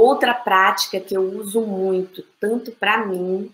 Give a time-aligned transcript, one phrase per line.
[0.00, 3.52] outra prática que eu uso muito, tanto para mim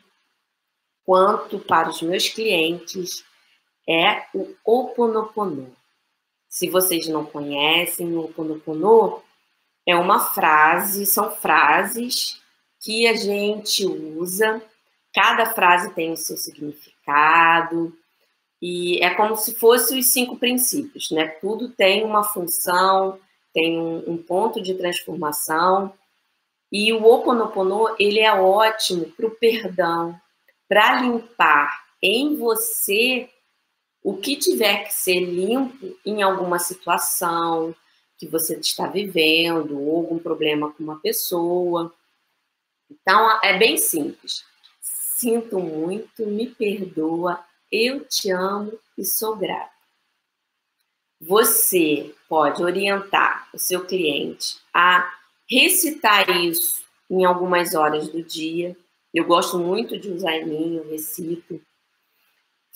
[1.04, 3.24] quanto para os meus clientes,
[3.88, 5.74] é o Oponopono.
[6.48, 9.22] Se vocês não conhecem, o Oponopono
[9.87, 12.41] é uma frase, são frases
[12.81, 14.63] que a gente usa,
[15.15, 17.97] cada frase tem o seu significado,
[18.61, 21.29] e é como se fossem os cinco princípios, né?
[21.29, 23.19] Tudo tem uma função,
[23.53, 25.93] tem um, um ponto de transformação,
[26.71, 30.18] e o Oponopono, ele é ótimo para o perdão,
[30.68, 33.30] para limpar em você
[34.02, 37.74] o que tiver que ser limpo em alguma situação
[38.18, 41.92] que você está vivendo, ou algum problema com uma pessoa.
[42.90, 44.45] Então, é bem simples.
[44.80, 49.74] Sinto muito, me perdoa, eu te amo e sou grato.
[51.20, 55.10] Você pode orientar o seu cliente a
[55.48, 58.77] recitar isso em algumas horas do dia.
[59.12, 61.60] Eu gosto muito de usar em mim, eu recito.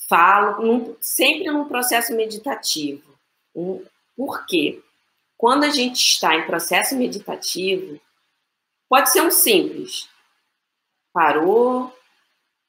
[0.09, 3.19] Falo num, sempre num processo meditativo.
[3.55, 3.85] Um,
[4.17, 4.83] por quê?
[5.37, 8.01] Quando a gente está em processo meditativo,
[8.89, 10.09] pode ser um simples.
[11.13, 11.93] Parou,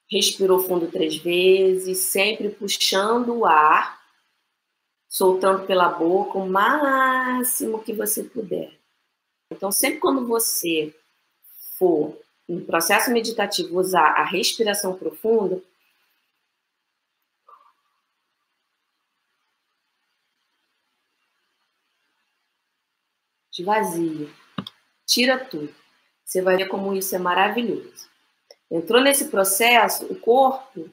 [0.10, 4.00] respirou fundo três vezes, sempre puxando o ar,
[5.08, 8.81] soltando pela boca o máximo que você puder.
[9.52, 10.96] Então, sempre quando você
[11.78, 15.62] for no processo meditativo usar a respiração profunda,
[23.52, 24.30] esvazia,
[25.06, 25.74] tira tudo.
[26.24, 28.10] Você vai ver como isso é maravilhoso.
[28.70, 30.90] Entrou nesse processo, o corpo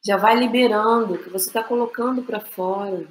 [0.00, 3.08] já vai liberando o que você está colocando para fora.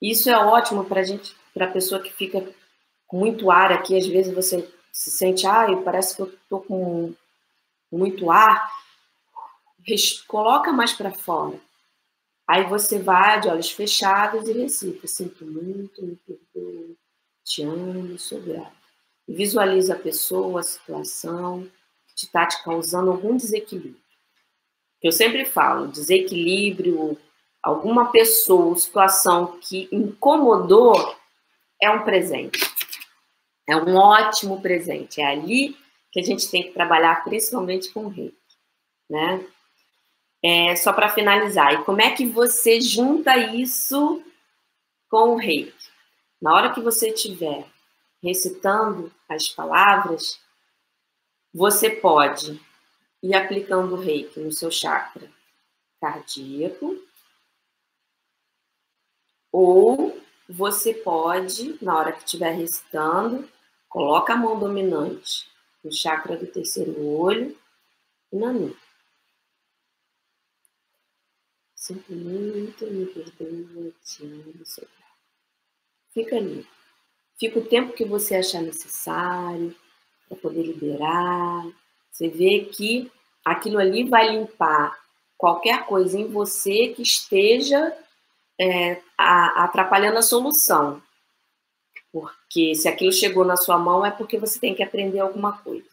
[0.00, 2.42] Isso é ótimo para gente, para a pessoa que fica
[3.06, 3.96] com muito ar aqui.
[3.96, 7.14] Às vezes você se sente, ai, parece que eu estou com
[7.90, 8.70] muito ar.
[10.26, 11.58] Coloca mais para fora.
[12.48, 16.96] Aí você vai de olhos fechados e recita: Sinto muito, me perdoe,
[17.44, 18.76] te amo, sou grato.
[19.26, 21.68] E visualiza a pessoa, a situação
[22.16, 24.00] que está te causando algum desequilíbrio.
[25.02, 27.16] Eu sempre falo: desequilíbrio,
[27.62, 31.16] alguma pessoa, situação que incomodou,
[31.80, 32.58] é um presente.
[33.68, 35.20] É um ótimo presente.
[35.20, 35.76] É ali
[36.12, 38.36] que a gente tem que trabalhar, principalmente com o reiki,
[39.10, 39.46] né?
[40.42, 44.22] É, só para finalizar, e como é que você junta isso
[45.10, 45.90] com o reiki?
[46.40, 47.66] Na hora que você estiver
[48.22, 50.40] recitando as palavras,
[51.52, 52.60] você pode
[53.22, 55.28] ir aplicando o reiki no seu chakra
[56.00, 56.96] cardíaco,
[59.50, 63.48] ou você pode, na hora que estiver recitando,
[63.96, 65.48] coloca a mão dominante
[65.82, 67.56] no chakra do terceiro olho
[68.30, 68.78] e na nuca.
[71.74, 74.86] Sinto muito, me perdoa, te amo, sou
[76.12, 76.68] Fica ali.
[77.40, 79.74] Fica o tempo que você achar necessário
[80.28, 81.66] para poder liberar.
[82.12, 83.10] Você vê que
[83.42, 84.94] aquilo ali vai limpar
[85.38, 87.96] qualquer coisa em você que esteja
[88.60, 91.00] é, a, atrapalhando a solução.
[92.12, 95.86] Porque se aquilo chegou na sua mão é porque você tem que aprender alguma coisa.